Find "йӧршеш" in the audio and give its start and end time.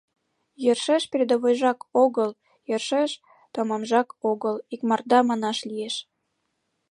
0.63-1.03, 2.69-3.11